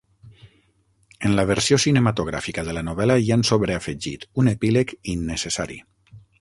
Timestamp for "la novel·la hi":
2.79-3.31